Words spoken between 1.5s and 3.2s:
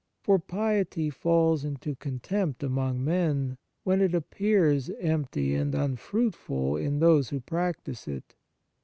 into contempt among